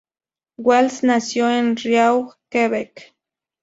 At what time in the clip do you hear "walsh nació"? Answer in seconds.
0.57-1.51